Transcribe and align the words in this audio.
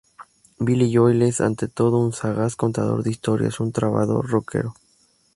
Billy 0.57 0.91
Joel 0.91 1.21
es, 1.21 1.41
ante 1.41 1.67
todo, 1.67 1.99
un 2.03 2.11
sagaz 2.11 2.55
contador 2.55 3.03
de 3.03 3.11
historias, 3.11 3.59
un 3.59 3.71
trovador 3.71 4.27
rockero. 4.27 4.73